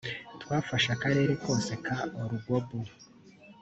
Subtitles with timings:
[0.41, 2.77] twafashe akarere kose ka arugobu